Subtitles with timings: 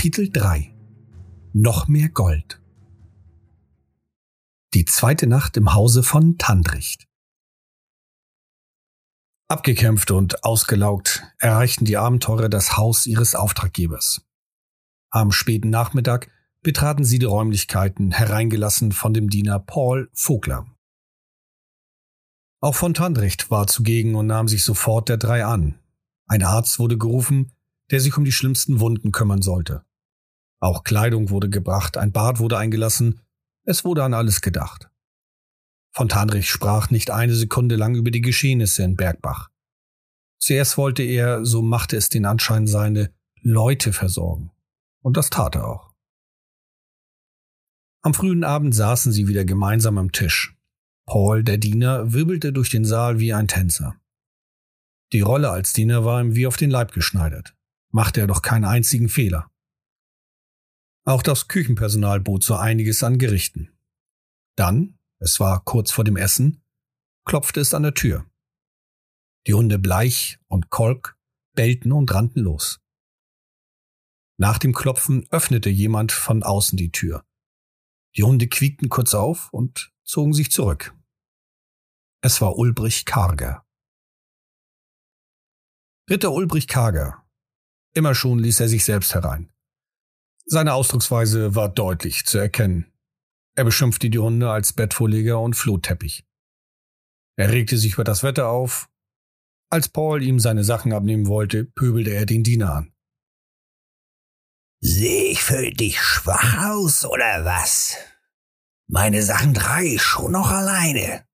[0.00, 0.74] Kapitel 3
[1.52, 2.58] Noch mehr Gold
[4.72, 7.06] Die zweite Nacht im Hause von Tandricht
[9.48, 14.26] Abgekämpft und ausgelaugt erreichten die Abenteurer das Haus ihres Auftraggebers.
[15.10, 16.30] Am späten Nachmittag
[16.62, 20.64] betraten sie die Räumlichkeiten, hereingelassen von dem Diener Paul Vogler.
[22.62, 25.78] Auch von Tandricht war zugegen und nahm sich sofort der drei an.
[26.26, 27.52] Ein Arzt wurde gerufen,
[27.90, 29.84] der sich um die schlimmsten Wunden kümmern sollte.
[30.60, 33.20] Auch Kleidung wurde gebracht, ein Bad wurde eingelassen,
[33.64, 34.90] es wurde an alles gedacht.
[35.92, 39.48] Fontanrich sprach nicht eine Sekunde lang über die Geschehnisse in Bergbach.
[40.38, 44.52] Zuerst wollte er, so machte es den Anschein seine, Leute versorgen.
[45.02, 45.94] Und das tat er auch.
[48.02, 50.56] Am frühen Abend saßen sie wieder gemeinsam am Tisch.
[51.06, 53.96] Paul, der Diener, wirbelte durch den Saal wie ein Tänzer.
[55.12, 57.56] Die Rolle als Diener war ihm wie auf den Leib geschneidert.
[57.90, 59.49] Machte er doch keinen einzigen Fehler.
[61.04, 63.70] Auch das Küchenpersonal bot so einiges an Gerichten.
[64.56, 66.62] Dann, es war kurz vor dem Essen,
[67.24, 68.26] klopfte es an der Tür.
[69.46, 71.18] Die Hunde Bleich und Kolk
[71.54, 72.80] bellten und rannten los.
[74.38, 77.24] Nach dem Klopfen öffnete jemand von außen die Tür.
[78.16, 80.94] Die Hunde quiekten kurz auf und zogen sich zurück.
[82.22, 83.64] Es war Ulbrich Karger.
[86.08, 87.24] Ritter Ulbrich Karger.
[87.94, 89.52] Immer schon ließ er sich selbst herein.
[90.52, 92.92] Seine Ausdrucksweise war deutlich zu erkennen.
[93.54, 96.24] Er beschimpfte die Hunde als Bettvorleger und Flotteppich.
[97.36, 98.88] Er regte sich über das Wetter auf.
[99.70, 102.92] Als Paul ihm seine Sachen abnehmen wollte, pöbelte er den Diener an.
[104.80, 107.96] Seh ich für dich schwach aus, oder was?
[108.88, 111.28] Meine Sachen ich schon noch alleine.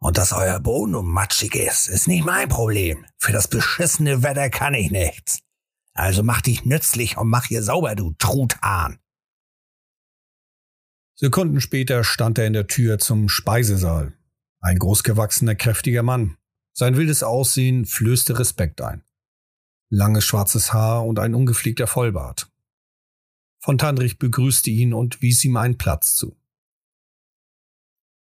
[0.00, 3.04] Und dass euer Boden matschig ist, ist nicht mein Problem.
[3.18, 5.40] Für das beschissene Wetter kann ich nichts.
[5.98, 9.00] Also mach dich nützlich und mach hier sauber, du Truthahn.
[11.16, 14.16] Sekunden später stand er in der Tür zum Speisesaal.
[14.60, 16.36] Ein großgewachsener, kräftiger Mann.
[16.72, 19.02] Sein wildes Aussehen flößte Respekt ein.
[19.90, 22.48] Langes schwarzes Haar und ein ungepflegter Vollbart.
[23.58, 26.40] Von Tandrich begrüßte ihn und wies ihm einen Platz zu.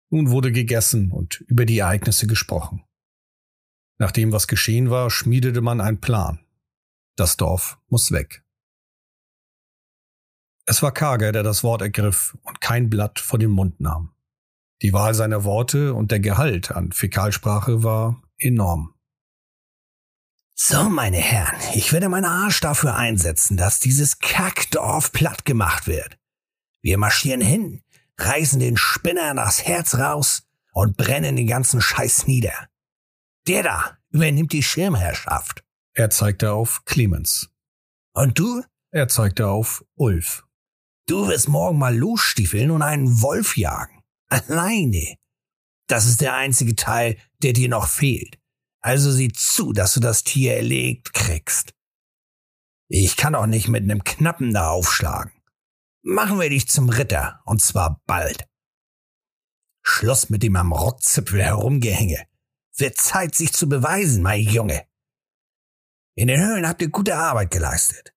[0.09, 2.85] Nun wurde gegessen und über die Ereignisse gesprochen.
[3.99, 6.46] Nachdem was geschehen war, schmiedete man einen Plan.
[7.17, 8.45] Das Dorf muss weg.
[10.67, 14.13] Es war Kager, der das Wort ergriff und kein Blatt vor den Mund nahm.
[14.83, 18.95] Die Wahl seiner Worte und der Gehalt an Fäkalsprache war enorm.
[20.55, 26.19] So, meine Herren, ich werde meinen Arsch dafür einsetzen, dass dieses Kackdorf platt gemacht wird.
[26.83, 27.83] Wir marschieren hin,
[28.19, 32.69] reißen den Spinnern das Herz raus und brennen den ganzen Scheiß nieder.
[33.47, 35.66] Der da übernimmt die Schirmherrschaft.
[35.99, 37.49] Er zeigte auf Clemens.
[38.13, 38.63] Und du?
[38.91, 40.45] Er zeigte auf Ulf.
[41.07, 44.03] Du wirst morgen mal losstiefeln und einen Wolf jagen.
[44.29, 45.17] Alleine.
[45.87, 48.39] Das ist der einzige Teil, der dir noch fehlt.
[48.81, 51.73] Also sieh zu, dass du das Tier erlegt kriegst.
[52.89, 55.33] Ich kann auch nicht mit nem Knappen da aufschlagen.
[56.03, 58.47] Machen wir dich zum Ritter, und zwar bald.
[59.83, 62.27] Schluss mit dem am Rockzipfel herumgehänge.
[62.77, 64.87] Wird Zeit, sich zu beweisen, mein Junge.
[66.19, 68.15] In den Höhlen habt ihr gute Arbeit geleistet.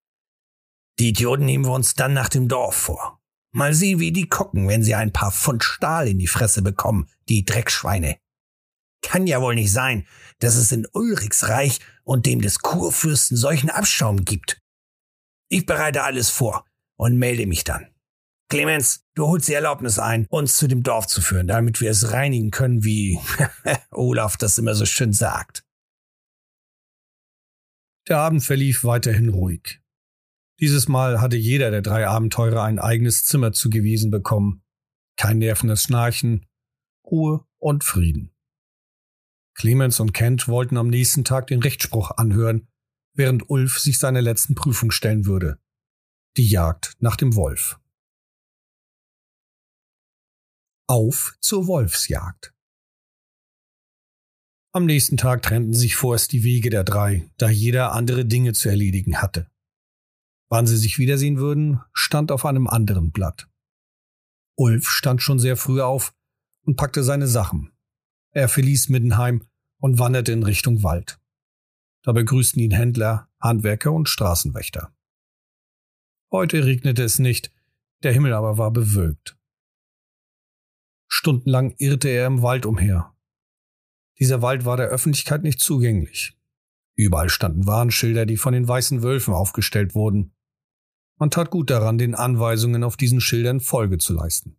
[0.99, 3.21] Die Idioten nehmen wir uns dann nach dem Dorf vor.
[3.51, 7.09] Mal sehen, wie die gucken, wenn sie ein paar Pfund Stahl in die Fresse bekommen,
[7.27, 8.17] die Dreckschweine.
[9.01, 10.07] Kann ja wohl nicht sein,
[10.39, 14.61] dass es in Ulrichsreich und dem des Kurfürsten solchen Abschaum gibt.
[15.49, 16.65] Ich bereite alles vor
[16.95, 17.87] und melde mich dann.
[18.49, 22.11] Clemens, du holst die Erlaubnis ein, uns zu dem Dorf zu führen, damit wir es
[22.11, 23.19] reinigen können, wie
[23.91, 25.63] Olaf das immer so schön sagt.
[28.09, 29.81] Der Abend verlief weiterhin ruhig.
[30.59, 34.63] Dieses Mal hatte jeder der drei Abenteurer ein eigenes Zimmer zugewiesen bekommen.
[35.15, 36.47] Kein nervendes Schnarchen,
[37.05, 38.35] Ruhe und Frieden.
[39.53, 42.67] Clemens und Kent wollten am nächsten Tag den Rechtsspruch anhören,
[43.13, 45.59] während Ulf sich seiner letzten Prüfung stellen würde.
[46.35, 47.79] Die Jagd nach dem Wolf.
[50.87, 52.55] Auf zur Wolfsjagd.
[54.79, 58.69] Am nächsten Tag trennten sich vorerst die Wege der drei, da jeder andere Dinge zu
[58.69, 59.51] erledigen hatte.
[60.47, 63.49] Wann sie sich wiedersehen würden, stand auf einem anderen Blatt.
[64.55, 66.13] Ulf stand schon sehr früh auf
[66.61, 67.73] und packte seine Sachen.
[68.31, 69.45] Er verließ Middenheim
[69.81, 71.19] und wanderte in Richtung Wald.
[72.01, 74.95] Da begrüßten ihn Händler, Handwerker und Straßenwächter.
[76.31, 77.51] Heute regnete es nicht,
[78.03, 79.37] der Himmel aber war bewölkt.
[81.09, 83.13] Stundenlang irrte er im Wald umher.
[84.19, 86.37] Dieser Wald war der Öffentlichkeit nicht zugänglich.
[86.95, 90.35] Überall standen Warnschilder, die von den weißen Wölfen aufgestellt wurden.
[91.17, 94.57] Man tat gut daran, den Anweisungen auf diesen Schildern Folge zu leisten.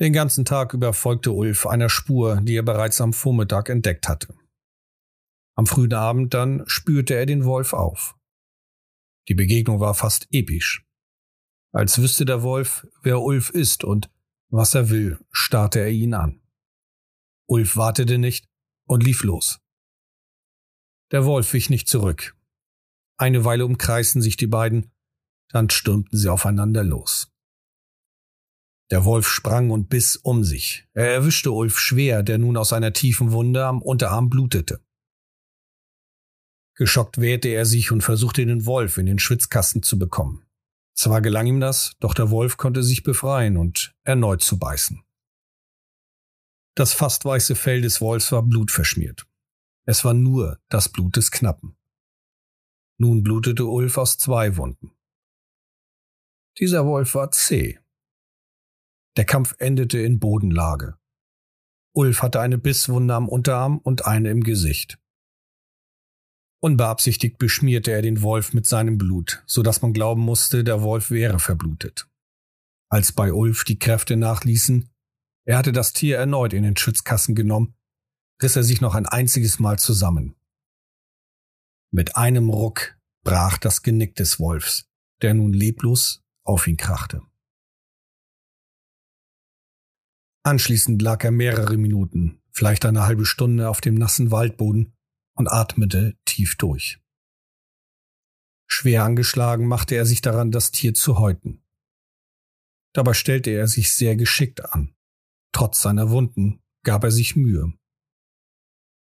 [0.00, 4.34] Den ganzen Tag über folgte Ulf einer Spur, die er bereits am Vormittag entdeckt hatte.
[5.56, 8.14] Am frühen Abend dann spürte er den Wolf auf.
[9.28, 10.86] Die Begegnung war fast episch.
[11.72, 14.10] Als wüsste der Wolf, wer Ulf ist und
[14.50, 16.40] was er will, starrte er ihn an.
[17.48, 18.46] Ulf wartete nicht
[18.86, 19.58] und lief los.
[21.10, 22.36] Der Wolf wich nicht zurück.
[23.16, 24.92] Eine Weile umkreisten sich die beiden,
[25.48, 27.32] dann stürmten sie aufeinander los.
[28.90, 30.86] Der Wolf sprang und biss um sich.
[30.92, 34.80] Er erwischte Ulf schwer, der nun aus einer tiefen Wunde am Unterarm blutete.
[36.74, 40.46] Geschockt wehrte er sich und versuchte den Wolf in den Schwitzkasten zu bekommen.
[40.94, 45.02] Zwar gelang ihm das, doch der Wolf konnte sich befreien und erneut zu beißen.
[46.78, 49.26] Das fast weiße Fell des Wolfs war blutverschmiert.
[49.84, 51.76] Es war nur das Blut des Knappen.
[52.98, 54.92] Nun blutete Ulf aus zwei Wunden.
[56.60, 57.80] Dieser Wolf war zäh.
[59.16, 60.96] Der Kampf endete in Bodenlage.
[61.96, 65.00] Ulf hatte eine Bisswunde am Unterarm und eine im Gesicht.
[66.60, 71.10] Unbeabsichtigt beschmierte er den Wolf mit seinem Blut, so dass man glauben musste, der Wolf
[71.10, 72.08] wäre verblutet.
[72.88, 74.88] Als bei Ulf die Kräfte nachließen,
[75.48, 77.74] er hatte das Tier erneut in den Schützkassen genommen,
[78.42, 80.36] riss er sich noch ein einziges Mal zusammen.
[81.90, 84.90] Mit einem Ruck brach das Genick des Wolfs,
[85.22, 87.22] der nun leblos auf ihn krachte.
[90.42, 94.94] Anschließend lag er mehrere Minuten, vielleicht eine halbe Stunde auf dem nassen Waldboden
[95.34, 97.00] und atmete tief durch.
[98.66, 101.64] Schwer angeschlagen machte er sich daran, das Tier zu häuten.
[102.92, 104.94] Dabei stellte er sich sehr geschickt an.
[105.52, 107.72] Trotz seiner Wunden gab er sich Mühe.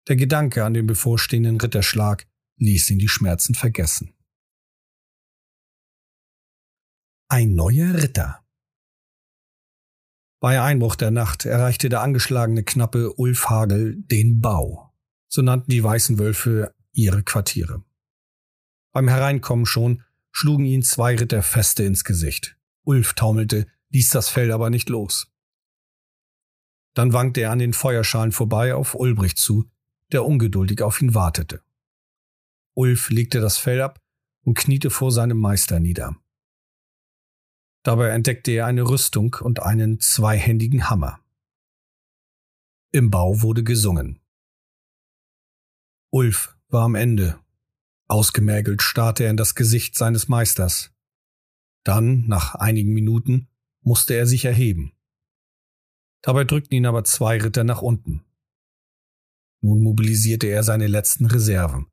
[0.09, 2.27] Der Gedanke an den bevorstehenden Ritterschlag
[2.57, 4.15] ließ ihn die Schmerzen vergessen.
[7.29, 8.45] Ein neuer Ritter.
[10.41, 14.93] Bei Einbruch der Nacht erreichte der angeschlagene Knappe Ulf Hagel den Bau.
[15.29, 17.85] So nannten die weißen Wölfe ihre Quartiere.
[18.93, 20.03] Beim Hereinkommen schon
[20.33, 22.57] schlugen ihn zwei Ritter feste ins Gesicht.
[22.83, 25.30] Ulf taumelte, ließ das Fell aber nicht los.
[26.95, 29.71] Dann wankte er an den Feuerschalen vorbei auf Ulbricht zu,
[30.13, 31.63] der ungeduldig auf ihn wartete.
[32.75, 34.01] Ulf legte das Fell ab
[34.43, 36.17] und kniete vor seinem Meister nieder.
[37.83, 41.21] Dabei entdeckte er eine Rüstung und einen zweihändigen Hammer.
[42.93, 44.21] Im Bau wurde gesungen.
[46.11, 47.39] Ulf war am Ende.
[48.09, 50.93] Ausgemergelt starrte er in das Gesicht seines Meisters.
[51.85, 53.49] Dann, nach einigen Minuten,
[53.83, 54.93] musste er sich erheben.
[56.23, 58.25] Dabei drückten ihn aber zwei Ritter nach unten.
[59.63, 61.91] Nun mobilisierte er seine letzten Reserven.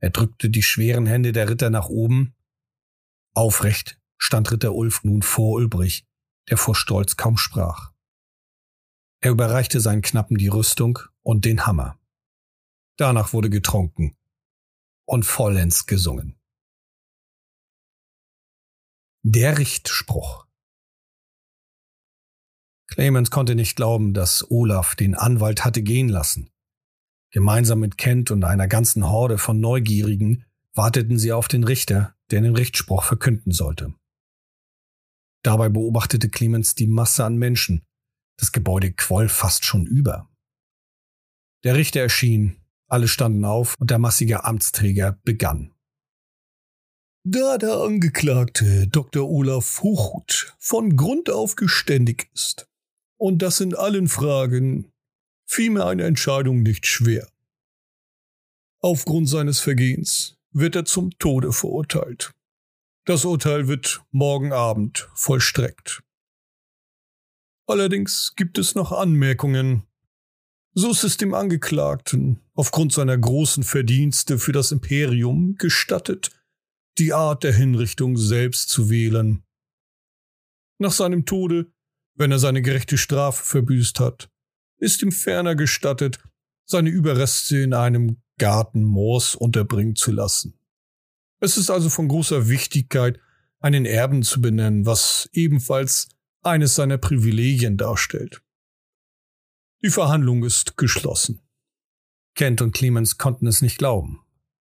[0.00, 2.34] Er drückte die schweren Hände der Ritter nach oben.
[3.34, 6.06] Aufrecht stand Ritter Ulf nun vor Ulbrich,
[6.48, 7.92] der vor Stolz kaum sprach.
[9.20, 11.98] Er überreichte seinen Knappen die Rüstung und den Hammer.
[12.96, 14.16] Danach wurde getrunken
[15.04, 16.38] und vollends gesungen.
[19.22, 20.47] Der Richtspruch
[22.98, 26.50] Clemens konnte nicht glauben, dass Olaf den Anwalt hatte gehen lassen.
[27.30, 32.40] Gemeinsam mit Kent und einer ganzen Horde von Neugierigen warteten sie auf den Richter, der
[32.40, 33.94] den Richtspruch verkünden sollte.
[35.44, 37.86] Dabei beobachtete Clemens die Masse an Menschen.
[38.36, 40.28] Das Gebäude quoll fast schon über.
[41.62, 45.72] Der Richter erschien, alle standen auf und der massige Amtsträger begann.
[47.22, 49.30] Da der Angeklagte Dr.
[49.30, 52.68] Olaf Hochhut von Grund auf geständig ist
[53.18, 54.90] und das in allen Fragen,
[55.46, 57.28] fiel mir eine Entscheidung nicht schwer.
[58.80, 62.32] Aufgrund seines Vergehens wird er zum Tode verurteilt.
[63.04, 66.02] Das Urteil wird morgen Abend vollstreckt.
[67.66, 69.82] Allerdings gibt es noch Anmerkungen.
[70.74, 76.30] So ist es dem Angeklagten aufgrund seiner großen Verdienste für das Imperium gestattet,
[76.98, 79.42] die Art der Hinrichtung selbst zu wählen.
[80.78, 81.72] Nach seinem Tode,
[82.18, 84.28] wenn er seine gerechte Strafe verbüßt hat,
[84.78, 86.18] ist ihm ferner gestattet,
[86.66, 90.58] seine Überreste in einem Garten Moors unterbringen zu lassen.
[91.40, 93.20] Es ist also von großer Wichtigkeit,
[93.60, 96.08] einen Erben zu benennen, was ebenfalls
[96.42, 98.42] eines seiner Privilegien darstellt.
[99.82, 101.40] Die Verhandlung ist geschlossen.
[102.34, 104.20] Kent und Clemens konnten es nicht glauben.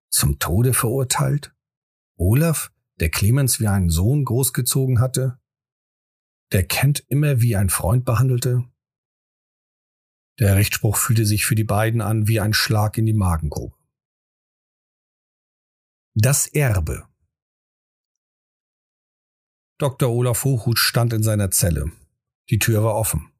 [0.09, 1.53] Zum Tode verurteilt?
[2.17, 5.39] Olaf, der Clemens wie einen Sohn großgezogen hatte?
[6.53, 8.63] Der Kent immer wie ein Freund behandelte?
[10.39, 13.75] Der Rechtsspruch fühlte sich für die beiden an wie ein Schlag in die Magengrube.
[16.13, 17.07] Das Erbe.
[19.77, 20.09] Dr.
[20.09, 21.91] Olaf Hochhut stand in seiner Zelle.
[22.49, 23.31] Die Tür war offen.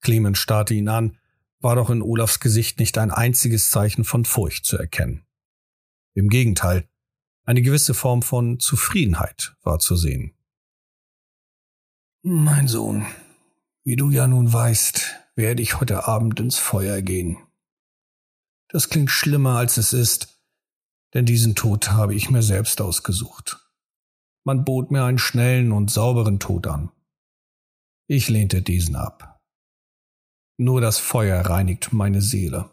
[0.00, 1.18] Clemens starrte ihn an,
[1.58, 5.26] war doch in Olafs Gesicht nicht ein einziges Zeichen von Furcht zu erkennen.
[6.14, 6.88] Im Gegenteil,
[7.44, 10.34] eine gewisse Form von Zufriedenheit war zu sehen.
[12.22, 13.06] Mein Sohn,
[13.82, 17.38] wie du ja nun weißt, werde ich heute Abend ins Feuer gehen.
[18.68, 20.38] Das klingt schlimmer, als es ist,
[21.14, 23.66] denn diesen Tod habe ich mir selbst ausgesucht.
[24.44, 26.90] Man bot mir einen schnellen und sauberen Tod an.
[28.06, 29.40] Ich lehnte diesen ab.
[30.58, 32.68] Nur das Feuer reinigt meine Seele.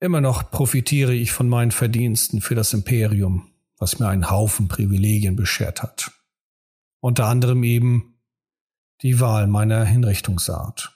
[0.00, 5.36] Immer noch profitiere ich von meinen Verdiensten für das Imperium, was mir einen Haufen Privilegien
[5.36, 6.15] beschert hat.
[7.00, 8.20] Unter anderem eben
[9.02, 10.92] die Wahl meiner Hinrichtungsart.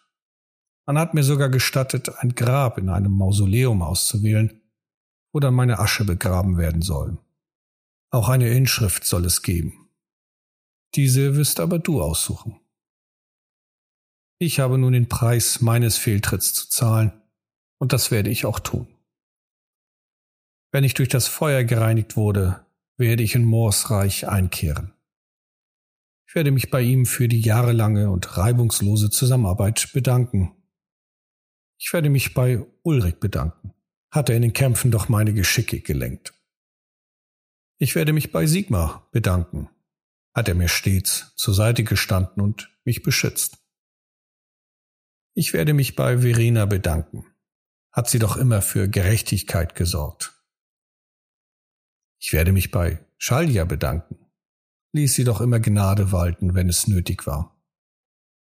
[0.87, 4.61] Man hat mir sogar gestattet, ein Grab in einem Mausoleum auszuwählen,
[5.33, 7.19] wo dann meine Asche begraben werden soll.
[8.11, 9.89] Auch eine Inschrift soll es geben.
[10.95, 12.59] Diese wirst aber du aussuchen.
[14.41, 17.13] Ich habe nun den Preis meines Fehltritts zu zahlen,
[17.79, 18.89] und das werde ich auch tun.
[20.73, 22.65] Wenn ich durch das Feuer gereinigt wurde,
[22.97, 24.93] werde ich in Moors Reich einkehren.
[26.31, 30.55] Ich werde mich bei ihm für die jahrelange und reibungslose Zusammenarbeit bedanken.
[31.77, 33.75] Ich werde mich bei Ulrich bedanken.
[34.13, 36.33] Hat er in den Kämpfen doch meine Geschicke gelenkt.
[37.79, 39.71] Ich werde mich bei Sigmar bedanken.
[40.33, 43.59] Hat er mir stets zur Seite gestanden und mich beschützt.
[45.35, 47.27] Ich werde mich bei Verena bedanken.
[47.91, 50.41] Hat sie doch immer für Gerechtigkeit gesorgt.
[52.21, 54.20] Ich werde mich bei Schalja bedanken.
[54.93, 57.57] Ließ sie doch immer Gnade walten, wenn es nötig war.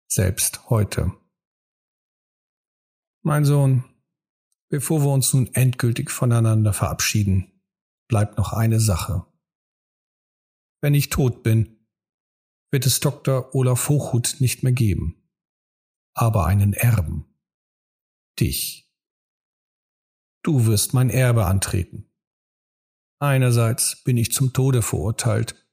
[0.09, 1.13] Selbst heute.
[3.23, 3.85] Mein Sohn,
[4.69, 7.61] bevor wir uns nun endgültig voneinander verabschieden,
[8.09, 9.27] bleibt noch eine Sache.
[10.81, 11.89] Wenn ich tot bin,
[12.71, 13.55] wird es Dr.
[13.55, 15.29] Olaf Hochhut nicht mehr geben,
[16.15, 17.27] aber einen Erben.
[18.39, 18.93] Dich.
[20.45, 22.09] Du wirst mein Erbe antreten.
[23.19, 25.66] Einerseits bin ich zum Tode verurteilt,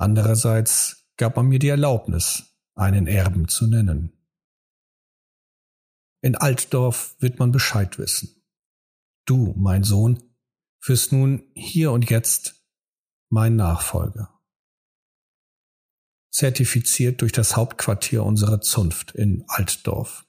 [0.00, 4.12] andererseits gab man mir die Erlaubnis, einen Erben zu nennen.
[6.22, 8.42] In Altdorf wird man Bescheid wissen.
[9.26, 10.22] Du, mein Sohn,
[10.82, 12.66] wirst nun hier und jetzt
[13.28, 14.40] mein Nachfolger.
[16.30, 20.26] Zertifiziert durch das Hauptquartier unserer Zunft in Altdorf.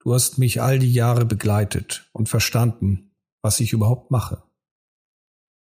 [0.00, 4.42] Du hast mich all die Jahre begleitet und verstanden, was ich überhaupt mache.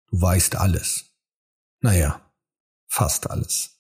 [0.08, 1.15] Du weißt alles.
[1.86, 2.20] Naja,
[2.88, 3.80] fast alles.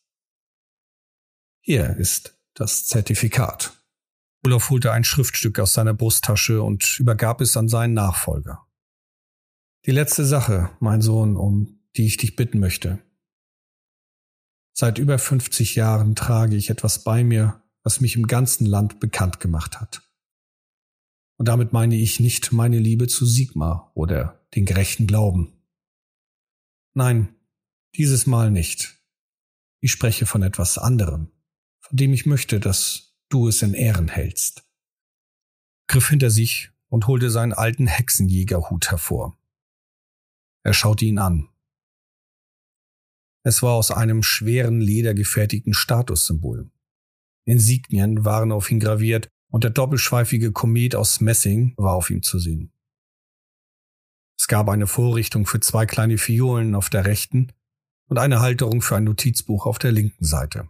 [1.59, 3.83] Hier ist das Zertifikat.
[4.45, 8.63] Olaf holte ein Schriftstück aus seiner Brusttasche und übergab es an seinen Nachfolger.
[9.87, 13.01] Die letzte Sache, mein Sohn, um die ich dich bitten möchte.
[14.77, 19.39] Seit über 50 Jahren trage ich etwas bei mir, was mich im ganzen Land bekannt
[19.39, 20.03] gemacht hat.
[21.37, 25.53] Und damit meine ich nicht meine Liebe zu Sigmar oder den gerechten Glauben.
[26.93, 27.34] Nein,
[27.97, 28.99] dieses Mal nicht.
[29.81, 31.31] Ich spreche von etwas anderem,
[31.81, 34.65] von dem ich möchte, dass du es in Ehren hältst.
[35.87, 39.37] Griff hinter sich und holte seinen alten Hexenjägerhut hervor.
[40.63, 41.49] Er schaute ihn an.
[43.43, 46.71] Es war aus einem schweren Leder gefertigten Statussymbol.
[47.45, 52.39] Insignien waren auf ihn graviert und der doppelschweifige Komet aus Messing war auf ihm zu
[52.39, 52.71] sehen.
[54.37, 57.53] Es gab eine Vorrichtung für zwei kleine Fiolen auf der rechten
[58.07, 60.69] und eine Halterung für ein Notizbuch auf der linken Seite.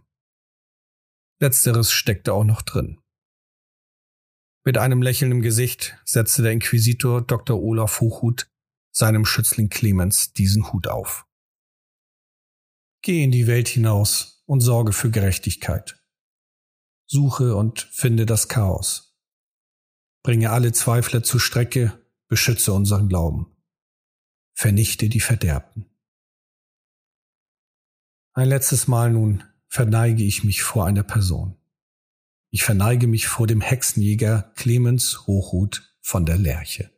[1.40, 2.98] Letzteres steckte auch noch drin.
[4.64, 7.62] Mit einem Lächeln im Gesicht setzte der Inquisitor Dr.
[7.62, 8.50] Olaf Hochhut
[8.90, 11.26] seinem Schützling Clemens diesen Hut auf.
[13.02, 16.02] Geh in die Welt hinaus und sorge für Gerechtigkeit.
[17.06, 19.16] Suche und finde das Chaos.
[20.24, 23.54] Bringe alle Zweifler zur Strecke, beschütze unseren Glauben.
[24.54, 25.95] Vernichte die Verderbten.
[28.38, 31.56] Ein letztes Mal nun verneige ich mich vor einer Person.
[32.50, 36.92] Ich verneige mich vor dem Hexenjäger Clemens Hochhut von der Lerche.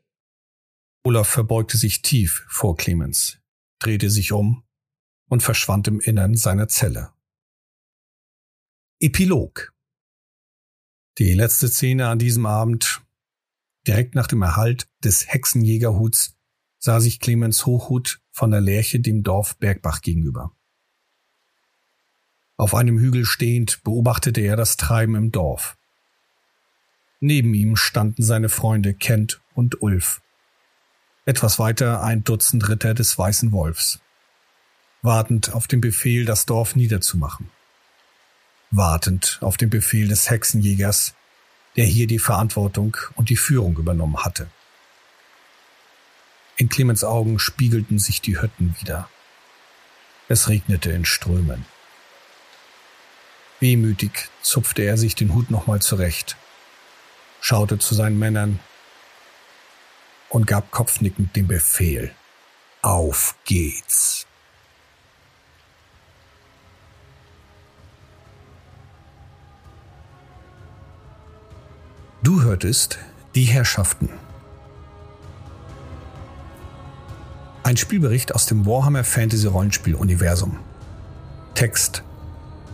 [1.04, 3.38] Olaf verbeugte sich tief vor Clemens,
[3.78, 4.64] drehte sich um
[5.28, 7.12] und verschwand im Innern seiner Zelle.
[8.98, 9.72] Epilog
[11.18, 13.06] die letzte Szene an diesem Abend,
[13.86, 16.36] direkt nach dem Erhalt des Hexenjägerhuts,
[16.80, 20.57] sah sich Clemens Hochhut von der Lerche dem Dorf Bergbach gegenüber.
[22.58, 25.76] Auf einem Hügel stehend beobachtete er das Treiben im Dorf.
[27.20, 30.20] Neben ihm standen seine Freunde Kent und Ulf.
[31.24, 34.00] Etwas weiter ein Dutzend Ritter des Weißen Wolfs.
[35.02, 37.48] wartend auf den Befehl, das Dorf niederzumachen.
[38.72, 41.14] Wartend auf den Befehl des Hexenjägers,
[41.76, 44.50] der hier die Verantwortung und die Führung übernommen hatte.
[46.56, 49.08] In Clemens Augen spiegelten sich die Hütten wieder.
[50.26, 51.64] Es regnete in Strömen.
[53.60, 56.36] Wehmütig zupfte er sich den Hut nochmal zurecht,
[57.40, 58.60] schaute zu seinen Männern
[60.28, 62.12] und gab kopfnickend den Befehl.
[62.82, 64.26] Auf geht's.
[72.22, 72.98] Du hörtest
[73.34, 74.10] Die Herrschaften.
[77.62, 80.58] Ein Spielbericht aus dem Warhammer Fantasy Rollenspiel Universum.
[81.54, 82.02] Text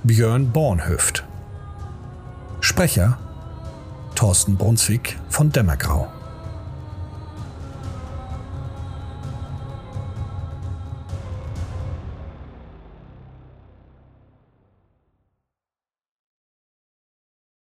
[0.06, 1.24] Björn Bornhöft.
[2.60, 3.18] Sprecher
[4.14, 6.12] Thorsten Brunswick von Dämmergrau.